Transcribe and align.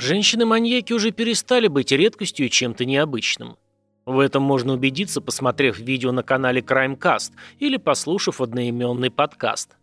Женщины-маньяки 0.00 0.94
уже 0.94 1.10
перестали 1.10 1.68
быть 1.68 1.92
редкостью 1.92 2.46
и 2.46 2.50
чем-то 2.50 2.86
необычным. 2.86 3.56
В 4.06 4.18
этом 4.18 4.42
можно 4.42 4.72
убедиться, 4.72 5.20
посмотрев 5.20 5.78
видео 5.78 6.10
на 6.10 6.22
канале 6.22 6.62
Crimecast 6.62 7.32
или 7.58 7.76
послушав 7.76 8.40
одноименный 8.40 9.10
подкаст. 9.10 9.76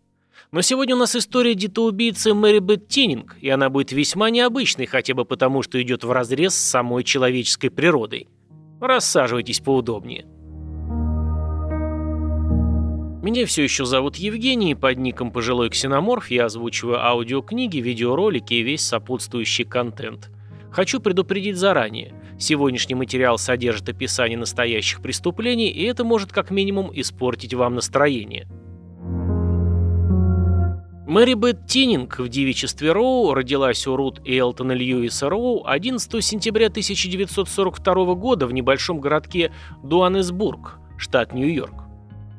Но 0.52 0.62
сегодня 0.62 0.96
у 0.96 1.00
нас 1.00 1.16
история 1.16 1.54
детоубийцы 1.54 2.34
Мэри 2.34 2.60
Бет 2.60 2.88
Тиннинг, 2.88 3.38
и 3.42 3.50
она 3.50 3.70
будет 3.70 3.92
весьма 3.92 4.32
необычной, 4.32 4.88
хотя 4.88 5.14
бы 5.14 5.24
потому, 5.24 5.62
что 5.62 5.80
идет 5.82 6.04
вразрез 6.04 6.56
с 6.56 6.70
самой 6.70 7.04
человеческой 7.04 7.70
природой. 7.70 8.28
Рассаживайтесь 8.82 9.60
поудобнее. 9.60 10.26
Меня 13.28 13.46
все 13.46 13.62
еще 13.62 13.84
зовут 13.84 14.16
Евгений, 14.16 14.72
и 14.72 14.74
под 14.74 15.00
ником 15.00 15.32
«Пожилой 15.32 15.70
ксеноморф» 15.70 16.32
я 16.32 16.46
озвучиваю 16.46 17.06
аудиокниги, 17.06 17.80
видеоролики 17.80 18.54
и 18.54 18.62
весь 18.62 18.86
сопутствующий 18.86 19.66
контент. 19.66 20.32
Хочу 20.72 21.02
предупредить 21.02 21.58
заранее. 21.58 22.14
Сегодняшний 22.40 22.96
материал 22.96 23.38
содержит 23.38 23.90
описание 23.90 24.38
настоящих 24.38 25.02
преступлений, 25.02 25.68
и 25.68 25.84
это 25.84 26.06
может 26.06 26.32
как 26.32 26.52
минимум 26.52 26.90
испортить 26.94 27.54
вам 27.54 27.76
настроение. 27.76 28.48
Мэри 31.06 31.34
Бет 31.34 31.68
Тиннинг 31.68 32.20
в 32.20 32.30
девичестве 32.30 32.94
Роу 32.94 33.34
родилась 33.34 33.86
у 33.88 33.98
Рут 33.98 34.22
и 34.24 34.38
Элтона 34.38 34.72
Льюиса 34.72 35.28
Роу 35.28 35.66
11 35.66 36.24
сентября 36.24 36.68
1942 36.68 38.14
года 38.14 38.48
в 38.48 38.54
небольшом 38.54 39.02
городке 39.02 39.52
Дуанесбург, 39.84 40.80
штат 40.98 41.34
Нью-Йорк. 41.34 41.87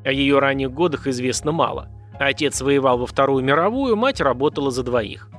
О 0.09 0.11
ее 0.11 0.39
ранних 0.39 0.73
годах 0.73 1.05
известно 1.05 1.51
мало. 1.51 1.87
Отец 2.19 2.61
воевал 2.61 2.97
во 2.97 3.05
Вторую 3.05 3.43
мировую, 3.43 3.95
мать 3.95 4.19
работала 4.21 4.71
за 4.71 4.81
двоих. 4.81 5.29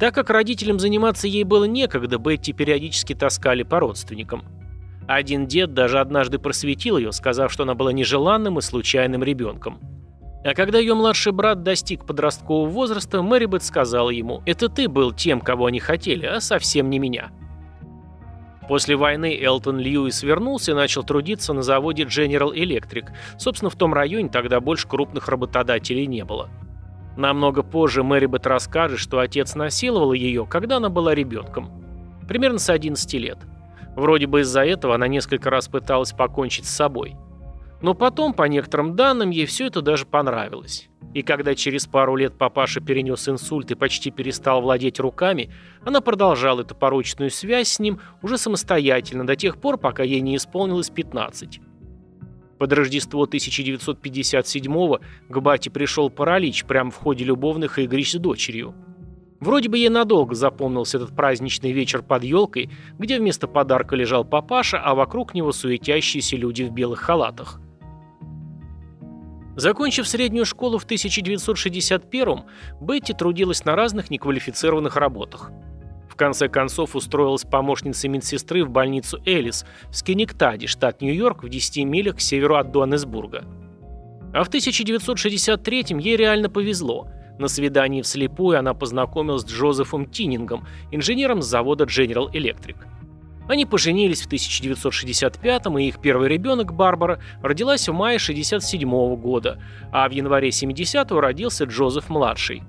Так 0.00 0.12
как 0.12 0.30
родителям 0.30 0.80
заниматься 0.80 1.28
ей 1.28 1.44
было 1.44 1.66
некогда, 1.66 2.18
Бетти 2.18 2.52
периодически 2.52 3.14
таскали 3.14 3.62
по 3.62 3.78
родственникам. 3.78 4.42
Один 5.06 5.46
дед 5.46 5.72
даже 5.72 6.00
однажды 6.00 6.40
просветил 6.40 6.98
ее, 6.98 7.12
сказав, 7.12 7.52
что 7.52 7.62
она 7.62 7.76
была 7.76 7.92
нежеланным 7.92 8.58
и 8.58 8.60
случайным 8.60 9.22
ребенком. 9.22 9.78
А 10.44 10.52
когда 10.52 10.78
ее 10.78 10.94
младший 10.94 11.30
брат 11.30 11.62
достиг 11.62 12.04
подросткового 12.04 12.68
возраста, 12.68 13.22
Мэри 13.22 13.44
Бет 13.44 13.62
сказала 13.62 14.10
ему, 14.10 14.42
«Это 14.46 14.68
ты 14.68 14.88
был 14.88 15.12
тем, 15.12 15.40
кого 15.40 15.66
они 15.66 15.78
хотели, 15.78 16.26
а 16.26 16.40
совсем 16.40 16.90
не 16.90 16.98
меня». 16.98 17.30
После 18.68 18.96
войны 18.96 19.36
Элтон 19.42 19.78
Льюис 19.78 20.22
вернулся 20.22 20.72
и 20.72 20.74
начал 20.74 21.02
трудиться 21.02 21.54
на 21.54 21.62
заводе 21.62 22.02
General 22.02 22.54
Electric. 22.54 23.06
Собственно, 23.38 23.70
в 23.70 23.76
том 23.76 23.94
районе 23.94 24.28
тогда 24.28 24.60
больше 24.60 24.86
крупных 24.86 25.28
работодателей 25.28 26.06
не 26.06 26.22
было. 26.24 26.50
Намного 27.16 27.62
позже 27.62 28.02
Мэри 28.02 28.26
Бет 28.26 28.46
расскажет, 28.46 28.98
что 29.00 29.18
отец 29.20 29.54
насиловал 29.54 30.12
ее, 30.12 30.46
когда 30.46 30.76
она 30.76 30.90
была 30.90 31.14
ребенком. 31.14 31.70
Примерно 32.28 32.58
с 32.58 32.68
11 32.68 33.12
лет. 33.14 33.38
Вроде 33.96 34.26
бы 34.26 34.42
из-за 34.42 34.64
этого 34.64 34.94
она 34.94 35.08
несколько 35.08 35.48
раз 35.48 35.66
пыталась 35.66 36.12
покончить 36.12 36.66
с 36.66 36.74
собой. 36.74 37.16
Но 37.80 37.94
потом, 37.94 38.34
по 38.34 38.44
некоторым 38.44 38.96
данным, 38.96 39.30
ей 39.30 39.46
все 39.46 39.66
это 39.66 39.82
даже 39.82 40.04
понравилось. 40.04 40.88
И 41.14 41.22
когда 41.22 41.54
через 41.54 41.86
пару 41.86 42.16
лет 42.16 42.36
папаша 42.36 42.80
перенес 42.80 43.28
инсульт 43.28 43.70
и 43.70 43.74
почти 43.74 44.10
перестал 44.10 44.60
владеть 44.60 45.00
руками, 45.00 45.50
она 45.84 46.00
продолжала 46.00 46.62
эту 46.62 46.74
порочную 46.74 47.30
связь 47.30 47.68
с 47.68 47.78
ним 47.78 48.00
уже 48.22 48.36
самостоятельно 48.36 49.26
до 49.26 49.36
тех 49.36 49.58
пор, 49.58 49.78
пока 49.78 50.02
ей 50.02 50.20
не 50.20 50.36
исполнилось 50.36 50.90
15. 50.90 51.60
Под 52.58 52.72
Рождество 52.72 53.24
1957-го 53.24 55.00
к 55.28 55.40
бате 55.40 55.70
пришел 55.70 56.10
паралич 56.10 56.64
прямо 56.64 56.90
в 56.90 56.96
ходе 56.96 57.24
любовных 57.24 57.78
игрищ 57.78 58.12
с 58.12 58.18
дочерью. 58.18 58.74
Вроде 59.38 59.68
бы 59.68 59.78
ей 59.78 59.88
надолго 59.88 60.34
запомнился 60.34 60.96
этот 60.96 61.14
праздничный 61.14 61.70
вечер 61.70 62.02
под 62.02 62.24
елкой, 62.24 62.70
где 62.98 63.18
вместо 63.20 63.46
подарка 63.46 63.94
лежал 63.94 64.24
папаша, 64.24 64.80
а 64.80 64.96
вокруг 64.96 65.32
него 65.32 65.52
суетящиеся 65.52 66.36
люди 66.36 66.64
в 66.64 66.72
белых 66.72 66.98
халатах. 66.98 67.60
Закончив 69.58 70.06
среднюю 70.06 70.44
школу 70.44 70.78
в 70.78 70.86
1961-м, 70.86 72.44
Бетти 72.80 73.12
трудилась 73.12 73.64
на 73.64 73.74
разных 73.74 74.08
неквалифицированных 74.08 74.94
работах. 74.94 75.50
В 76.08 76.14
конце 76.14 76.48
концов 76.48 76.94
устроилась 76.94 77.42
помощницей 77.42 78.08
медсестры 78.08 78.64
в 78.64 78.70
больницу 78.70 79.20
Элис 79.26 79.66
в 79.90 79.96
Скинниктаде, 79.96 80.68
штат 80.68 81.02
Нью-Йорк, 81.02 81.42
в 81.42 81.48
10 81.48 81.84
милях 81.86 82.18
к 82.18 82.20
северу 82.20 82.54
от 82.54 82.70
Дуанесбурга. 82.70 83.44
А 84.32 84.44
в 84.44 84.48
1963-м 84.48 85.98
ей 85.98 86.16
реально 86.16 86.48
повезло. 86.48 87.08
На 87.40 87.48
свидании 87.48 88.02
вслепую 88.02 88.60
она 88.60 88.74
познакомилась 88.74 89.42
с 89.42 89.46
Джозефом 89.46 90.06
Тиннингом, 90.06 90.68
инженером 90.92 91.42
с 91.42 91.46
завода 91.46 91.82
General 91.82 92.32
Electric. 92.32 92.76
Они 93.48 93.64
поженились 93.64 94.20
в 94.20 94.26
1965 94.26 95.66
и 95.78 95.88
их 95.88 96.00
первый 96.00 96.28
ребенок, 96.28 96.74
Барбара, 96.74 97.18
родилась 97.42 97.88
в 97.88 97.94
мае 97.94 98.18
67 98.18 99.16
года, 99.16 99.58
а 99.90 100.06
в 100.06 100.12
январе 100.12 100.50
70-го 100.50 101.18
родился 101.20 101.64
Джозеф-младший. 101.64 102.62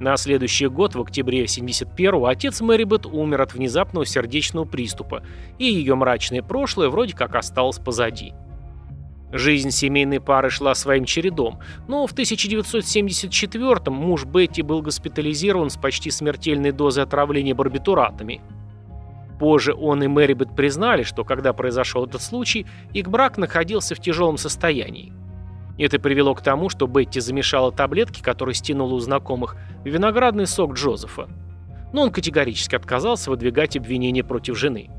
На 0.00 0.16
следующий 0.16 0.68
год, 0.68 0.94
в 0.94 1.00
октябре 1.02 1.44
71-го, 1.44 2.26
отец 2.26 2.62
Мэрибет 2.62 3.04
умер 3.04 3.42
от 3.42 3.54
внезапного 3.54 4.06
сердечного 4.06 4.64
приступа, 4.64 5.22
и 5.58 5.66
ее 5.66 5.94
мрачное 5.94 6.42
прошлое 6.42 6.88
вроде 6.88 7.14
как 7.14 7.34
осталось 7.34 7.78
позади. 7.78 8.32
Жизнь 9.32 9.70
семейной 9.70 10.20
пары 10.20 10.48
шла 10.48 10.74
своим 10.74 11.04
чередом, 11.04 11.60
но 11.88 12.06
в 12.06 12.14
1974-м 12.14 13.92
муж 13.92 14.24
Бетти 14.24 14.62
был 14.62 14.80
госпитализирован 14.80 15.68
с 15.68 15.76
почти 15.76 16.10
смертельной 16.10 16.72
дозой 16.72 17.04
отравления 17.04 17.54
барбитуратами– 17.54 18.40
Позже 19.38 19.74
он 19.74 20.02
и 20.02 20.06
Мэрибет 20.06 20.56
признали, 20.56 21.02
что 21.02 21.24
когда 21.24 21.52
произошел 21.52 22.06
этот 22.06 22.22
случай, 22.22 22.66
их 22.92 23.08
брак 23.08 23.36
находился 23.36 23.94
в 23.94 24.00
тяжелом 24.00 24.38
состоянии. 24.38 25.12
Это 25.78 25.98
привело 25.98 26.34
к 26.34 26.42
тому, 26.42 26.70
что 26.70 26.86
Бетти 26.86 27.20
замешала 27.20 27.70
таблетки, 27.70 28.22
которые 28.22 28.54
стянула 28.54 28.94
у 28.94 28.98
знакомых, 28.98 29.56
в 29.84 29.86
виноградный 29.86 30.46
сок 30.46 30.74
Джозефа. 30.74 31.28
Но 31.92 32.02
он 32.02 32.10
категорически 32.10 32.74
отказался 32.74 33.30
выдвигать 33.30 33.76
обвинения 33.76 34.24
против 34.24 34.56
жены. 34.56 34.90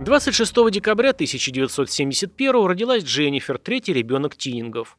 26 0.00 0.70
декабря 0.72 1.10
1971 1.10 2.66
родилась 2.66 3.04
Дженнифер, 3.04 3.58
третий 3.58 3.92
ребенок 3.92 4.36
Тиннингов. 4.36 4.98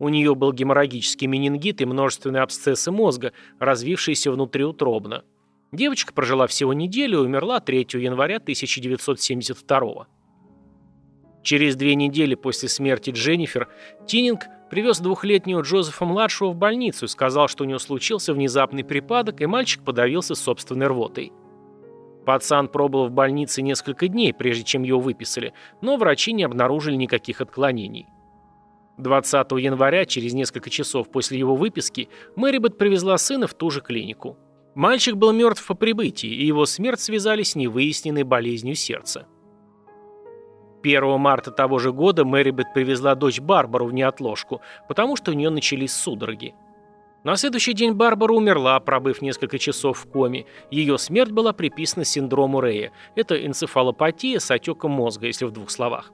У 0.00 0.08
нее 0.08 0.34
был 0.34 0.52
геморрагический 0.52 1.28
менингит 1.28 1.80
и 1.80 1.84
множественные 1.84 2.42
абсцессы 2.42 2.90
мозга, 2.90 3.32
развившиеся 3.60 4.32
внутриутробно. 4.32 5.22
Девочка 5.72 6.12
прожила 6.12 6.46
всего 6.46 6.72
неделю 6.72 7.22
и 7.22 7.26
умерла 7.26 7.60
3 7.60 7.86
января 7.94 8.36
1972 8.36 10.06
Через 11.42 11.76
две 11.76 11.94
недели 11.94 12.34
после 12.34 12.68
смерти 12.68 13.10
Дженнифер 13.10 13.68
Тиннинг 14.06 14.46
привез 14.68 14.98
двухлетнего 14.98 15.60
Джозефа-младшего 15.60 16.50
в 16.50 16.56
больницу 16.56 17.04
и 17.04 17.08
сказал, 17.08 17.48
что 17.48 17.64
у 17.64 17.66
него 17.66 17.78
случился 17.78 18.34
внезапный 18.34 18.84
припадок, 18.84 19.40
и 19.40 19.46
мальчик 19.46 19.84
подавился 19.84 20.34
собственной 20.34 20.88
рвотой. 20.88 21.32
Пацан 22.24 22.66
пробыл 22.66 23.06
в 23.06 23.12
больнице 23.12 23.62
несколько 23.62 24.08
дней, 24.08 24.34
прежде 24.34 24.64
чем 24.64 24.82
его 24.82 24.98
выписали, 24.98 25.54
но 25.80 25.96
врачи 25.96 26.32
не 26.32 26.42
обнаружили 26.42 26.96
никаких 26.96 27.40
отклонений. 27.40 28.06
20 28.98 29.52
января, 29.52 30.04
через 30.04 30.32
несколько 30.32 30.70
часов 30.70 31.10
после 31.10 31.38
его 31.38 31.54
выписки, 31.54 32.08
Мэрибет 32.34 32.78
привезла 32.78 33.18
сына 33.18 33.46
в 33.46 33.54
ту 33.54 33.70
же 33.70 33.80
клинику. 33.80 34.36
Мальчик 34.76 35.16
был 35.16 35.32
мертв 35.32 35.66
по 35.66 35.72
прибытии, 35.72 36.28
и 36.28 36.44
его 36.44 36.66
смерть 36.66 37.00
связали 37.00 37.42
с 37.42 37.56
невыясненной 37.56 38.24
болезнью 38.24 38.74
сердца. 38.74 39.26
1 40.82 41.18
марта 41.18 41.50
того 41.50 41.78
же 41.78 41.92
года 41.92 42.26
Мэрибет 42.26 42.74
привезла 42.74 43.14
дочь 43.14 43.40
Барбару 43.40 43.86
в 43.86 43.94
неотложку, 43.94 44.60
потому 44.86 45.16
что 45.16 45.30
у 45.30 45.34
нее 45.34 45.48
начались 45.48 45.94
судороги. 45.94 46.54
На 47.24 47.36
следующий 47.36 47.72
день 47.72 47.94
Барбара 47.94 48.34
умерла, 48.34 48.78
пробыв 48.78 49.22
несколько 49.22 49.58
часов 49.58 49.98
в 49.98 50.10
коме. 50.10 50.44
Ее 50.70 50.98
смерть 50.98 51.30
была 51.30 51.54
приписана 51.54 52.04
синдрому 52.04 52.60
Рея. 52.60 52.92
Это 53.14 53.46
энцефалопатия 53.46 54.38
с 54.38 54.50
отеком 54.50 54.90
мозга, 54.90 55.26
если 55.26 55.46
в 55.46 55.52
двух 55.52 55.70
словах. 55.70 56.12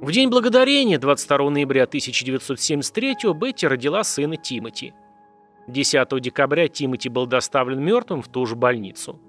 В 0.00 0.10
день 0.10 0.30
благодарения, 0.30 0.98
22 0.98 1.50
ноября 1.50 1.82
1973 1.82 3.16
Бетти 3.34 3.66
родила 3.66 4.02
сына 4.04 4.38
Тимоти. 4.38 4.94
10 5.66 6.20
декабря 6.20 6.68
Тимоти 6.68 7.08
был 7.08 7.26
доставлен 7.26 7.82
мертвым 7.82 8.22
в 8.22 8.28
ту 8.28 8.44
же 8.46 8.54
больницу. 8.54 9.20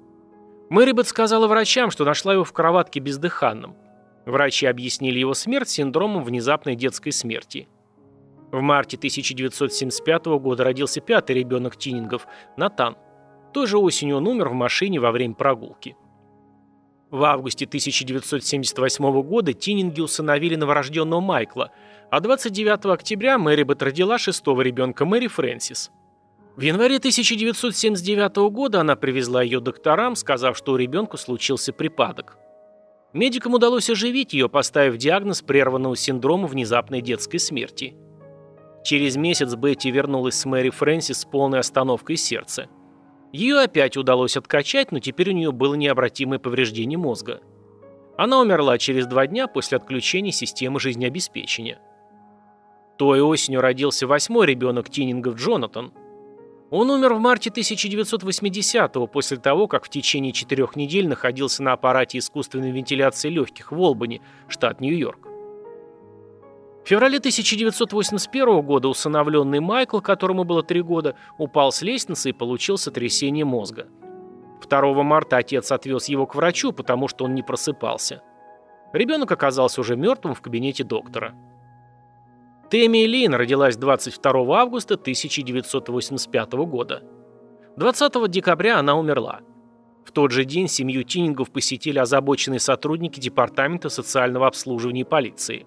Мэрибет 0.70 1.08
сказала 1.08 1.48
врачам, 1.48 1.92
что 1.92 2.06
нашла 2.06 2.34
его 2.34 2.44
в 2.44 2.52
кроватке 2.52 3.00
бездыханным. 3.00 3.76
Врачи 4.26 4.66
объяснили 4.66 5.20
его 5.20 5.34
смерть 5.34 5.70
синдромом 5.70 6.24
внезапной 6.24 6.76
детской 6.76 7.12
смерти. 7.12 7.68
В 8.52 8.62
марте 8.62 8.98
1975 8.98 10.26
года 10.26 10.64
родился 10.64 11.02
пятый 11.02 11.36
ребенок 11.36 11.78
Тиннингов, 11.78 12.28
Натан. 12.58 12.98
Той 13.54 13.68
же 13.68 13.78
осенью 13.78 14.18
он 14.18 14.28
умер 14.28 14.50
в 14.50 14.54
машине 14.54 15.00
во 15.00 15.12
время 15.12 15.36
прогулки. 15.36 15.96
В 17.12 17.24
августе 17.24 17.66
1978 17.66 19.22
года 19.22 19.54
Тиннинги 19.54 20.02
усыновили 20.02 20.56
новорожденного 20.56 21.22
Майкла, 21.22 21.72
а 22.10 22.20
29 22.20 22.86
октября 22.88 23.38
Мэрибет 23.38 23.84
родила 23.84 24.18
шестого 24.18 24.62
ребенка 24.62 25.06
Мэри 25.06 25.28
Фрэнсис– 25.28 25.92
В 26.56 26.62
январе 26.62 26.98
1979 26.98 28.38
года 28.50 28.80
она 28.80 28.96
привезла 28.96 29.44
ее 29.44 29.60
докторам, 29.60 30.16
сказав, 30.16 30.58
что 30.58 30.72
у 30.74 30.76
ребенка 30.78 31.18
случился 31.18 31.74
припадок. 31.74 32.38
Медикам 33.12 33.54
удалось 33.54 33.90
оживить 33.90 34.34
ее, 34.34 34.48
поставив 34.48 34.98
диагноз 34.98 35.42
прерванного 35.42 35.98
синдрома 35.98 36.48
внезапной 36.48 37.02
детской 37.02 37.40
смерти. 37.40 37.96
Через 38.86 39.18
месяц 39.18 39.56
Бетти 39.56 39.92
вернулась 39.92 40.36
с 40.36 40.46
Мэри 40.46 40.70
Фрэнсис 40.70 41.20
с 41.20 41.26
полной 41.26 41.60
остановкой 41.60 42.16
сердца. 42.16 42.68
Ее 43.34 43.60
опять 43.60 43.98
удалось 43.98 44.38
откачать, 44.38 44.94
но 44.94 45.00
теперь 45.00 45.32
у 45.32 45.34
нее 45.34 45.52
было 45.52 45.76
необратимое 45.76 46.40
повреждение 46.40 46.98
мозга. 46.98 47.42
Она 48.18 48.40
умерла 48.40 48.78
через 48.78 49.08
два 49.08 49.28
дня 49.28 49.48
после 49.48 49.78
отключения 49.78 50.32
системы 50.32 50.80
жизнеобеспечения. 50.80 51.80
Той 52.98 53.22
осенью 53.22 53.60
родился 53.60 54.08
восьмой 54.08 54.46
ребенок 54.46 54.90
Тиннингов 54.90 55.36
Джонатан. 55.36 55.92
Он 56.72 56.90
умер 56.90 57.14
в 57.14 57.20
марте 57.20 57.50
1980-го 57.52 59.08
после 59.08 59.38
того, 59.38 59.68
как 59.68 59.86
в 59.86 59.90
течение 59.90 60.34
четырех 60.34 60.76
недель 60.76 61.08
находился 61.08 61.62
на 61.62 61.74
аппарате 61.74 62.18
искусственной 62.18 62.72
вентиляции 62.72 63.30
легких 63.30 63.72
в 63.72 63.80
Олбани, 63.80 64.22
штат 64.48 64.82
Нью-Йорк. 64.82 65.28
В 66.84 66.88
феврале 66.88 67.18
1981 67.18 68.62
года 68.62 68.88
усыновленный 68.88 69.60
Майкл, 69.60 70.00
которому 70.00 70.44
было 70.44 70.64
три 70.64 70.82
года, 70.82 71.16
упал 71.38 71.72
с 71.72 71.82
лестницы 71.82 72.30
и 72.30 72.34
получил 72.34 72.78
сотрясение 72.78 73.46
мозга. 73.46 73.88
2 74.68 75.04
марта 75.04 75.38
отец 75.38 75.72
отвез 75.72 76.08
его 76.08 76.26
к 76.26 76.36
врачу, 76.36 76.72
потому 76.72 77.08
что 77.08 77.26
он 77.26 77.36
не 77.36 77.44
просыпался. 77.44 78.22
Ребенок 78.94 79.32
оказался 79.32 79.82
уже 79.82 79.96
мертвым 79.96 80.34
в 80.34 80.42
кабинете 80.42 80.84
доктора. 80.84 81.36
Тэмми 82.70 83.06
Лин 83.06 83.36
родилась 83.36 83.78
22 83.78 84.60
августа 84.60 84.96
1985 84.96 86.54
года. 86.66 87.04
20 87.78 88.32
декабря 88.32 88.80
она 88.80 88.98
умерла. 88.98 89.42
В 90.04 90.12
тот 90.12 90.32
же 90.32 90.46
день 90.46 90.68
семью 90.68 91.04
Тиннингов 91.04 91.52
посетили 91.52 92.00
озабоченные 92.00 92.60
сотрудники 92.60 93.20
Департамента 93.20 93.90
социального 93.90 94.48
обслуживания 94.48 95.06
полиции. 95.06 95.66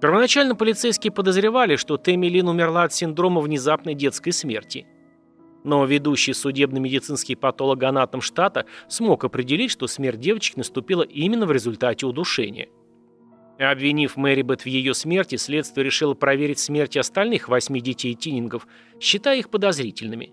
Первоначально 0.00 0.54
полицейские 0.54 1.12
подозревали, 1.12 1.76
что 1.76 1.96
Тэмми 1.96 2.26
Лин 2.28 2.48
умерла 2.48 2.84
от 2.84 2.92
синдрома 2.92 3.40
внезапной 3.40 3.94
детской 3.94 4.32
смерти. 4.32 4.86
Но 5.64 5.84
ведущий 5.86 6.34
судебно-медицинский 6.34 7.34
патологоанатом 7.34 8.20
штата 8.20 8.66
смог 8.88 9.24
определить, 9.24 9.70
что 9.70 9.86
смерть 9.88 10.20
девочки 10.20 10.58
наступила 10.58 11.02
именно 11.02 11.46
в 11.46 11.52
результате 11.52 12.06
удушения. 12.06 12.68
Обвинив 13.58 14.16
Мэри 14.16 14.42
Бет 14.42 14.62
в 14.62 14.66
ее 14.66 14.94
смерти, 14.94 15.36
следствие 15.36 15.84
решило 15.84 16.14
проверить 16.14 16.58
смерти 16.58 16.98
остальных 16.98 17.48
восьми 17.48 17.80
детей 17.80 18.14
Тиннингов, 18.14 18.66
считая 19.00 19.38
их 19.38 19.48
подозрительными. 19.48 20.32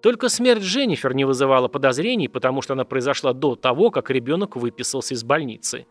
Только 0.00 0.28
смерть 0.28 0.62
Дженнифер 0.62 1.14
не 1.14 1.24
вызывала 1.24 1.66
подозрений, 1.66 2.28
потому 2.28 2.62
что 2.62 2.74
она 2.74 2.84
произошла 2.84 3.32
до 3.32 3.56
того, 3.56 3.90
как 3.90 4.10
ребенок 4.10 4.54
выписался 4.54 5.14
из 5.14 5.24
больницы. 5.24 5.86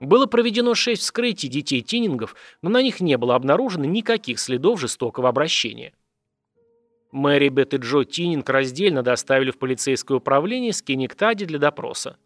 Было 0.00 0.26
проведено 0.26 0.74
шесть 0.74 1.02
вскрытий 1.02 1.48
детей 1.48 1.80
Тиннингов, 1.80 2.34
но 2.60 2.68
на 2.68 2.82
них 2.82 3.00
не 3.00 3.16
было 3.16 3.34
обнаружено 3.34 3.86
никаких 3.86 4.40
следов 4.40 4.78
жестокого 4.78 5.30
обращения. 5.30 5.94
Мэри 7.12 7.48
Бет 7.48 7.72
и 7.72 7.76
Джо 7.78 8.04
Тиннинг 8.04 8.50
раздельно 8.50 9.02
доставили 9.02 9.52
в 9.52 9.58
полицейское 9.58 10.18
управление 10.18 10.72
Скинниктади 10.72 11.46
для 11.46 11.60
допроса. 11.60 12.18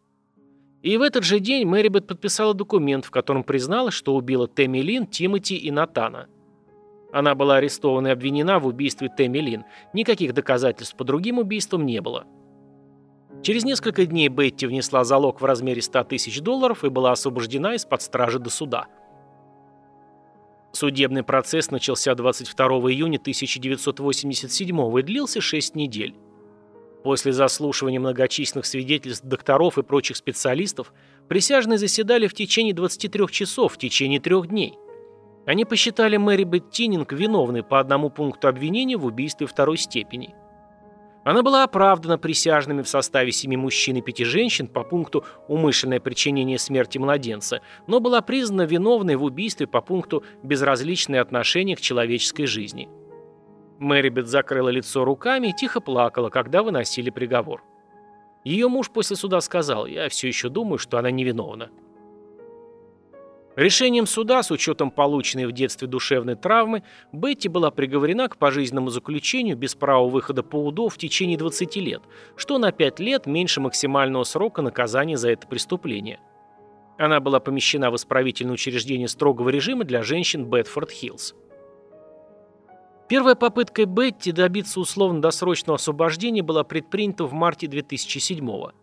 И 0.82 0.96
в 0.96 1.02
этот 1.02 1.24
же 1.24 1.40
день 1.40 1.66
Мэри 1.66 1.88
Бет 1.88 2.06
подписала 2.06 2.54
документ, 2.54 3.04
в 3.04 3.10
котором 3.10 3.42
призналась, 3.42 3.94
что 3.94 4.14
убила 4.14 4.46
Тэмми 4.46 4.78
Лин, 4.78 5.06
Тимоти 5.06 5.56
и 5.56 5.70
Натана. 5.70 6.28
Она 7.12 7.34
была 7.34 7.56
арестована 7.56 8.08
и 8.08 8.10
обвинена 8.10 8.60
в 8.60 8.66
убийстве 8.66 9.08
Тэмми 9.08 9.38
Лин. 9.38 9.64
Никаких 9.92 10.34
доказательств 10.34 10.96
по 10.96 11.04
другим 11.04 11.38
убийствам 11.38 11.84
не 11.84 12.00
было. 12.00 12.26
Через 13.42 13.64
несколько 13.64 14.04
дней 14.04 14.28
Бетти 14.28 14.66
внесла 14.66 15.04
залог 15.04 15.40
в 15.40 15.44
размере 15.44 15.80
100 15.80 16.04
тысяч 16.04 16.40
долларов 16.40 16.84
и 16.84 16.90
была 16.90 17.12
освобождена 17.12 17.74
из-под 17.74 18.02
стражи 18.02 18.38
до 18.38 18.50
суда. 18.50 18.86
Судебный 20.72 21.22
процесс 21.22 21.70
начался 21.70 22.14
22 22.14 22.66
июня 22.92 23.18
1987 23.18 24.98
и 24.98 25.02
длился 25.02 25.40
6 25.40 25.74
недель. 25.74 26.14
После 27.02 27.32
заслушивания 27.32 28.00
многочисленных 28.00 28.66
свидетельств 28.66 29.24
докторов 29.24 29.78
и 29.78 29.82
прочих 29.82 30.16
специалистов 30.16 30.92
присяжные 31.28 31.78
заседали 31.78 32.26
в 32.26 32.34
течение 32.34 32.74
23 32.74 33.28
часов 33.28 33.74
в 33.74 33.78
течение 33.78 34.20
трех 34.20 34.48
дней. 34.48 34.74
Они 35.46 35.64
посчитали 35.64 36.16
Мэри 36.16 36.44
Беттининг 36.44 37.12
виновной 37.12 37.62
по 37.62 37.80
одному 37.80 38.10
пункту 38.10 38.48
обвинения 38.48 38.96
в 38.96 39.06
убийстве 39.06 39.46
второй 39.46 39.78
степени– 39.78 40.34
она 41.28 41.42
была 41.42 41.64
оправдана 41.64 42.16
присяжными 42.16 42.80
в 42.80 42.88
составе 42.88 43.32
семи 43.32 43.54
мужчин 43.54 43.96
и 43.96 44.00
пяти 44.00 44.24
женщин 44.24 44.66
по 44.66 44.82
пункту 44.82 45.26
«умышленное 45.46 46.00
причинение 46.00 46.58
смерти 46.58 46.96
младенца», 46.96 47.60
но 47.86 48.00
была 48.00 48.22
признана 48.22 48.62
виновной 48.62 49.16
в 49.16 49.24
убийстве 49.24 49.66
по 49.66 49.82
пункту 49.82 50.24
«безразличное 50.42 51.20
отношение 51.20 51.76
к 51.76 51.82
человеческой 51.82 52.46
жизни». 52.46 52.88
Мэрибет 53.78 54.26
закрыла 54.26 54.68
лицо 54.68 55.04
руками 55.04 55.48
и 55.48 55.52
тихо 55.52 55.80
плакала, 55.80 56.30
когда 56.30 56.62
выносили 56.62 57.10
приговор. 57.10 57.62
Ее 58.44 58.68
муж 58.68 58.90
после 58.90 59.16
суда 59.16 59.40
сказал, 59.40 59.86
«Я 59.86 60.08
все 60.08 60.28
еще 60.28 60.48
думаю, 60.48 60.78
что 60.78 60.98
она 60.98 61.10
невиновна». 61.10 61.70
Решением 63.58 64.06
суда, 64.06 64.44
с 64.44 64.52
учетом 64.52 64.92
полученной 64.92 65.46
в 65.46 65.52
детстве 65.52 65.88
душевной 65.88 66.36
травмы, 66.36 66.84
Бетти 67.12 67.48
была 67.48 67.72
приговорена 67.72 68.28
к 68.28 68.36
пожизненному 68.36 68.88
заключению 68.88 69.56
без 69.56 69.74
права 69.74 70.08
выхода 70.08 70.44
по 70.44 70.64
УДО 70.64 70.88
в 70.88 70.96
течение 70.96 71.36
20 71.36 71.74
лет, 71.76 72.02
что 72.36 72.58
на 72.58 72.70
5 72.70 73.00
лет 73.00 73.26
меньше 73.26 73.60
максимального 73.60 74.22
срока 74.22 74.62
наказания 74.62 75.16
за 75.16 75.30
это 75.30 75.48
преступление. 75.48 76.20
Она 76.98 77.18
была 77.18 77.40
помещена 77.40 77.90
в 77.90 77.96
исправительное 77.96 78.54
учреждение 78.54 79.08
строгого 79.08 79.48
режима 79.48 79.82
для 79.82 80.04
женщин 80.04 80.44
Бетфорд-Хиллз. 80.48 81.34
Первая 83.08 83.34
попытка 83.34 83.86
Бетти 83.86 84.32
добиться 84.32 84.80
условно-досрочного 84.80 85.76
освобождения 85.76 86.42
была 86.42 86.62
предпринята 86.62 87.24
в 87.24 87.32
марте 87.32 87.66
2007 87.66 88.44
года. 88.44 88.74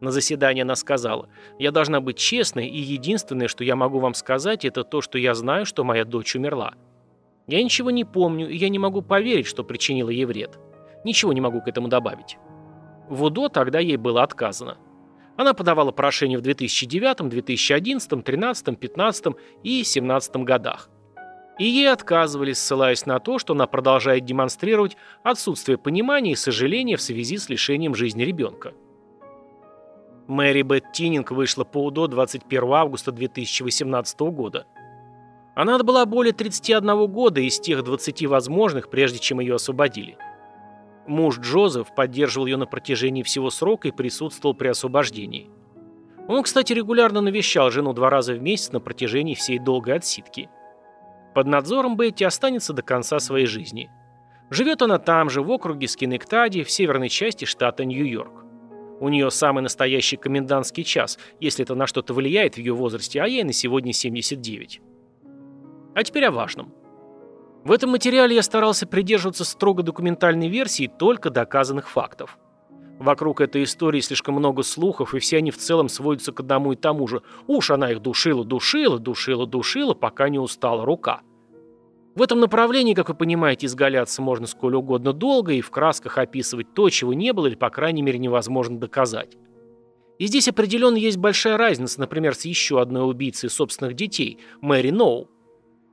На 0.00 0.10
заседании 0.10 0.62
она 0.62 0.76
сказала, 0.76 1.28
«Я 1.58 1.70
должна 1.70 2.00
быть 2.00 2.16
честной, 2.16 2.68
и 2.68 2.78
единственное, 2.78 3.48
что 3.48 3.62
я 3.62 3.76
могу 3.76 3.98
вам 3.98 4.14
сказать, 4.14 4.64
это 4.64 4.82
то, 4.82 5.02
что 5.02 5.18
я 5.18 5.34
знаю, 5.34 5.66
что 5.66 5.84
моя 5.84 6.06
дочь 6.06 6.34
умерла. 6.34 6.72
Я 7.46 7.62
ничего 7.62 7.90
не 7.90 8.04
помню, 8.06 8.48
и 8.48 8.56
я 8.56 8.70
не 8.70 8.78
могу 8.78 9.02
поверить, 9.02 9.46
что 9.46 9.62
причинила 9.62 10.08
ей 10.08 10.24
вред. 10.24 10.58
Ничего 11.04 11.34
не 11.34 11.42
могу 11.42 11.60
к 11.60 11.68
этому 11.68 11.88
добавить». 11.88 12.38
В 13.10 13.24
УДО 13.24 13.50
тогда 13.50 13.78
ей 13.78 13.98
было 13.98 14.22
отказано. 14.22 14.78
Она 15.36 15.52
подавала 15.52 15.90
прошение 15.90 16.38
в 16.38 16.42
2009, 16.42 17.28
2011, 17.28 18.08
2013, 18.08 18.64
2015 18.64 19.26
и 19.64 19.82
2017 19.82 20.36
годах. 20.36 20.88
И 21.60 21.64
ей 21.66 21.92
отказывали, 21.92 22.54
ссылаясь 22.54 23.04
на 23.04 23.18
то, 23.18 23.38
что 23.38 23.52
она 23.52 23.66
продолжает 23.66 24.24
демонстрировать 24.24 24.96
отсутствие 25.22 25.76
понимания 25.76 26.32
и 26.32 26.34
сожаления 26.34 26.96
в 26.96 27.02
связи 27.02 27.36
с 27.36 27.50
лишением 27.50 27.94
жизни 27.94 28.22
ребенка. 28.22 28.72
Мэри 30.26 30.62
Бет 30.62 30.92
Тиннинг 30.94 31.32
вышла 31.32 31.64
по 31.64 31.84
УДО 31.84 32.06
21 32.06 32.72
августа 32.72 33.12
2018 33.12 34.20
года. 34.20 34.66
Она 35.54 35.78
была 35.80 36.06
более 36.06 36.32
31 36.32 37.06
года 37.08 37.42
из 37.42 37.60
тех 37.60 37.84
20 37.84 38.24
возможных, 38.24 38.88
прежде 38.88 39.18
чем 39.18 39.40
ее 39.40 39.56
освободили. 39.56 40.16
Муж 41.06 41.40
Джозеф 41.40 41.94
поддерживал 41.94 42.46
ее 42.46 42.56
на 42.56 42.64
протяжении 42.64 43.22
всего 43.22 43.50
срока 43.50 43.88
и 43.88 43.90
присутствовал 43.90 44.54
при 44.54 44.68
освобождении. 44.68 45.50
Он, 46.26 46.42
кстати, 46.42 46.72
регулярно 46.72 47.20
навещал 47.20 47.70
жену 47.70 47.92
два 47.92 48.08
раза 48.08 48.32
в 48.32 48.40
месяц 48.40 48.72
на 48.72 48.80
протяжении 48.80 49.34
всей 49.34 49.58
долгой 49.58 49.96
отсидки. 49.96 50.48
Под 51.34 51.46
надзором 51.46 51.96
Бетти 51.96 52.24
останется 52.24 52.72
до 52.72 52.82
конца 52.82 53.18
своей 53.20 53.46
жизни. 53.46 53.90
Живет 54.50 54.82
она 54.82 54.98
там 54.98 55.30
же, 55.30 55.42
в 55.42 55.50
округе 55.50 55.86
Скинектади, 55.86 56.64
в 56.64 56.70
северной 56.70 57.08
части 57.08 57.44
штата 57.44 57.84
Нью-Йорк. 57.84 58.44
У 59.00 59.08
нее 59.08 59.30
самый 59.30 59.62
настоящий 59.62 60.16
комендантский 60.16 60.84
час, 60.84 61.18
если 61.38 61.64
это 61.64 61.74
на 61.74 61.86
что-то 61.86 62.12
влияет 62.12 62.56
в 62.56 62.58
ее 62.58 62.74
возрасте, 62.74 63.22
а 63.22 63.26
ей 63.26 63.44
на 63.44 63.52
сегодня 63.52 63.92
79. 63.92 64.80
А 65.94 66.02
теперь 66.02 66.26
о 66.26 66.32
важном. 66.32 66.74
В 67.64 67.72
этом 67.72 67.90
материале 67.90 68.34
я 68.34 68.42
старался 68.42 68.86
придерживаться 68.86 69.44
строго 69.44 69.82
документальной 69.82 70.48
версии 70.48 70.90
только 70.98 71.30
доказанных 71.30 71.88
фактов. 71.88 72.38
Вокруг 73.00 73.40
этой 73.40 73.64
истории 73.64 74.00
слишком 74.00 74.34
много 74.34 74.62
слухов, 74.62 75.14
и 75.14 75.20
все 75.20 75.38
они 75.38 75.50
в 75.50 75.56
целом 75.56 75.88
сводятся 75.88 76.32
к 76.32 76.40
одному 76.40 76.72
и 76.72 76.76
тому 76.76 77.08
же. 77.08 77.22
Уж 77.46 77.70
она 77.70 77.90
их 77.92 78.02
душила, 78.02 78.44
душила, 78.44 78.98
душила, 78.98 79.46
душила, 79.46 79.94
пока 79.94 80.28
не 80.28 80.38
устала 80.38 80.84
рука. 80.84 81.22
В 82.14 82.20
этом 82.20 82.40
направлении, 82.40 82.92
как 82.92 83.08
вы 83.08 83.14
понимаете, 83.14 83.68
изгаляться 83.68 84.20
можно 84.20 84.46
сколь 84.46 84.74
угодно 84.74 85.14
долго 85.14 85.54
и 85.54 85.62
в 85.62 85.70
красках 85.70 86.18
описывать 86.18 86.74
то, 86.74 86.90
чего 86.90 87.14
не 87.14 87.32
было 87.32 87.46
или, 87.46 87.54
по 87.54 87.70
крайней 87.70 88.02
мере, 88.02 88.18
невозможно 88.18 88.78
доказать. 88.78 89.34
И 90.18 90.26
здесь 90.26 90.48
определенно 90.48 90.96
есть 90.96 91.16
большая 91.16 91.56
разница, 91.56 92.00
например, 92.00 92.34
с 92.34 92.44
еще 92.44 92.82
одной 92.82 93.08
убийцей 93.08 93.48
собственных 93.48 93.94
детей, 93.94 94.40
Мэри 94.60 94.90
Ноу. 94.90 95.30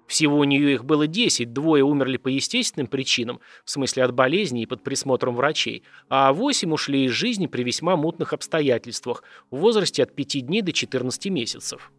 Всего 0.08 0.38
у 0.38 0.44
нее 0.46 0.74
их 0.74 0.86
было 0.86 1.06
10, 1.06 1.52
двое 1.52 1.84
умерли 1.84 2.18
по 2.18 2.30
естественным 2.30 2.88
причинам, 2.88 3.42
в 3.66 3.70
смысле 3.70 4.04
от 4.04 4.14
болезни 4.14 4.64
и 4.64 4.66
под 4.66 4.82
присмотром 4.82 5.36
врачей, 5.36 5.84
а 6.10 6.32
8 6.32 6.74
ушли 6.74 7.06
из 7.06 7.12
жизни 7.12 7.48
при 7.48 7.64
весьма 7.64 7.98
мутных 7.98 8.32
обстоятельствах, 8.32 9.24
в 9.52 9.58
возрасте 9.58 10.04
от 10.04 10.16
5 10.16 10.46
дней 10.46 10.62
до 10.62 10.72
14 10.72 11.26
месяцев. 11.28 11.92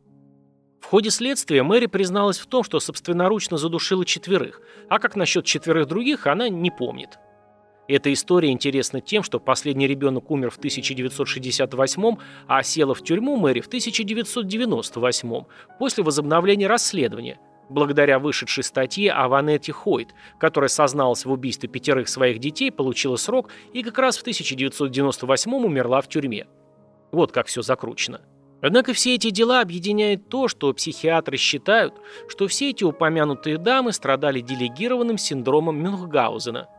В 0.80 0.86
ходе 0.86 1.10
следствия 1.10 1.62
Мэри 1.62 1.86
призналась 1.86 2.38
в 2.38 2.46
том, 2.46 2.64
что 2.64 2.80
собственноручно 2.80 3.58
задушила 3.58 4.06
четверых, 4.06 4.62
а 4.88 4.98
как 4.98 5.16
насчет 5.16 5.44
четверых 5.44 5.86
других, 5.86 6.26
она 6.26 6.48
не 6.48 6.70
помнит. 6.70 7.18
Эта 7.88 8.12
история 8.12 8.50
интересна 8.50 9.00
тем, 9.00 9.22
что 9.22 9.40
последний 9.40 9.86
ребенок 9.86 10.30
умер 10.30 10.50
в 10.50 10.58
1968 10.58 12.16
а 12.46 12.62
села 12.62 12.94
в 12.94 13.02
тюрьму 13.02 13.36
Мэри 13.36 13.60
в 13.60 13.66
1998 13.66 15.44
после 15.78 16.04
возобновления 16.04 16.66
расследования, 16.66 17.38
благодаря 17.68 18.18
вышедшей 18.18 18.64
статье 18.64 19.12
о 19.12 19.28
Ванетте 19.28 19.72
Хойт, 19.72 20.14
которая 20.38 20.68
созналась 20.68 21.25
в 21.25 21.30
убийстве 21.30 21.68
пятерых 21.68 22.08
своих 22.08 22.38
детей, 22.38 22.70
получила 22.70 23.16
срок 23.16 23.50
и 23.72 23.82
как 23.82 23.98
раз 23.98 24.18
в 24.18 24.22
1998 24.22 25.52
умерла 25.54 26.00
в 26.00 26.08
тюрьме. 26.08 26.46
Вот 27.12 27.32
как 27.32 27.46
все 27.46 27.62
закручено. 27.62 28.20
Однако 28.60 28.92
все 28.92 29.14
эти 29.14 29.30
дела 29.30 29.60
объединяет 29.60 30.28
то, 30.28 30.48
что 30.48 30.72
психиатры 30.72 31.37
считают, 31.37 31.94
что 32.28 32.48
все 32.48 32.70
эти 32.70 32.82
упомянутые 32.82 33.56
дамы 33.56 33.92
страдали 33.92 34.40
делегированным 34.40 35.16
синдромом 35.16 35.80
Мюнхгаузена– 35.80 36.68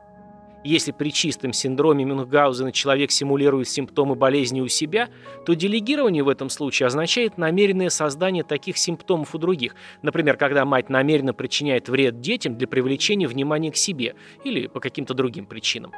если 0.64 0.92
при 0.92 1.12
чистом 1.12 1.54
синдроме 1.54 2.06
Мюнхгаузена 2.06 2.72
человек 2.72 3.12
симулирует 3.12 3.70
симптомы 3.70 4.16
болезни 4.16 4.62
у 4.62 4.68
себя, 4.68 5.10
то 5.46 5.54
делегирование 5.54 6.24
в 6.24 6.30
этом 6.30 6.50
случае 6.50 6.88
означает 6.88 7.38
намеренное 7.38 7.90
создание 7.90 8.44
таких 8.44 8.78
симптомов 8.78 9.36
у 9.36 9.38
других, 9.38 9.76
например, 10.02 10.38
когда 10.38 10.66
мать 10.66 10.90
намеренно 10.90 11.34
причиняет 11.34 11.90
вред 11.90 12.20
детям 12.20 12.58
для 12.58 12.68
привлечения 12.68 13.28
внимания 13.28 13.72
к 13.72 13.78
себе 13.78 14.16
или 14.44 14.68
по 14.68 14.80
каким-то 14.80 15.14
другим 15.14 15.46
причинам. 15.46 15.94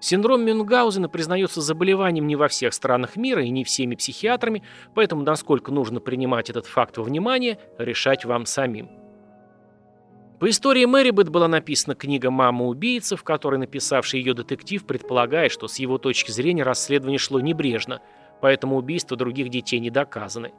Синдром 0.00 0.42
Мюнхгаузена 0.44 1.10
признается 1.10 1.60
заболеванием 1.60 2.26
не 2.26 2.34
во 2.34 2.48
всех 2.48 2.72
странах 2.72 3.16
мира 3.16 3.44
и 3.44 3.50
не 3.50 3.64
всеми 3.64 3.96
психиатрами, 3.96 4.62
поэтому 4.94 5.22
насколько 5.22 5.70
нужно 5.72 6.00
принимать 6.00 6.48
этот 6.48 6.66
факт 6.66 6.96
во 6.96 7.04
внимание, 7.04 7.58
решать 7.78 8.24
вам 8.24 8.46
самим. 8.46 8.99
По 10.40 10.48
истории 10.48 10.86
Мэрибет 10.86 11.28
была 11.28 11.48
написана 11.48 11.94
книга 11.94 12.30
«Мама 12.30 12.64
убийца», 12.64 13.14
в 13.14 13.22
которой 13.22 13.58
написавший 13.58 14.20
ее 14.20 14.32
детектив 14.32 14.86
предполагает, 14.86 15.52
что 15.52 15.68
с 15.68 15.78
его 15.78 15.98
точки 15.98 16.30
зрения 16.30 16.62
расследование 16.62 17.18
шло 17.18 17.40
небрежно, 17.40 18.00
поэтому 18.40 18.78
убийства 18.78 19.18
других 19.18 19.50
детей 19.50 19.80
не 19.80 19.90
доказаны. 19.90 20.52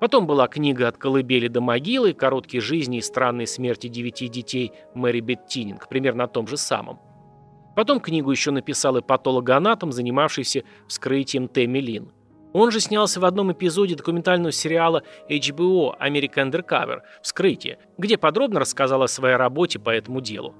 Потом 0.00 0.26
была 0.26 0.48
книга 0.48 0.88
«От 0.88 0.96
колыбели 0.96 1.46
до 1.46 1.60
могилы», 1.60 2.14
«Короткие 2.14 2.60
жизни 2.60 2.98
и 2.98 3.00
странные 3.00 3.46
смерти 3.46 3.86
девяти 3.86 4.26
детей» 4.26 4.72
Мэри 4.92 5.20
Бет 5.20 5.46
Тининг, 5.46 5.88
примерно 5.88 6.24
на 6.24 6.28
том 6.28 6.48
же 6.48 6.56
самом. 6.56 6.98
Потом 7.76 8.00
книгу 8.00 8.28
еще 8.28 8.50
написал 8.50 8.96
и 8.96 9.02
патологоанатом, 9.02 9.92
занимавшийся 9.92 10.64
вскрытием 10.88 11.46
Тэмми 11.46 11.78
Лин. 11.78 12.12
Он 12.52 12.70
же 12.70 12.80
снялся 12.80 13.18
в 13.20 13.24
одном 13.24 13.52
эпизоде 13.52 13.94
документального 13.94 14.52
сериала 14.52 15.02
HBO 15.28 15.98
American 15.98 16.50
Undercover 16.50 17.00
«Вскрытие», 17.22 17.78
где 17.98 18.18
подробно 18.18 18.60
рассказал 18.60 19.02
о 19.02 19.08
своей 19.08 19.36
работе 19.36 19.78
по 19.78 19.90
этому 19.90 20.20
делу. 20.20 20.54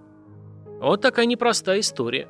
Вот 0.81 1.03
такая 1.03 1.27
непростая 1.27 1.81
история. 1.81 2.29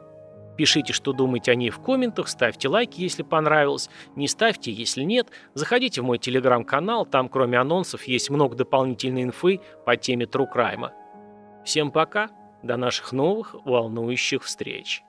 Пишите, 0.56 0.92
что 0.92 1.12
думаете 1.12 1.52
о 1.52 1.54
ней 1.54 1.70
в 1.70 1.80
комментах, 1.80 2.28
ставьте 2.28 2.68
лайки, 2.68 3.00
если 3.00 3.22
понравилось, 3.22 3.88
не 4.16 4.28
ставьте, 4.28 4.70
если 4.70 5.02
нет. 5.02 5.28
Заходите 5.54 6.02
в 6.02 6.04
мой 6.04 6.18
телеграм-канал, 6.18 7.06
там 7.06 7.28
кроме 7.28 7.58
анонсов 7.58 8.04
есть 8.04 8.28
много 8.28 8.54
дополнительной 8.54 9.22
инфы 9.22 9.60
по 9.86 9.96
теме 9.96 10.26
True 10.26 10.46
Crime. 10.54 10.90
Всем 11.64 11.90
пока, 11.90 12.28
до 12.62 12.76
наших 12.76 13.12
новых 13.12 13.54
волнующих 13.64 14.44
встреч. 14.44 15.02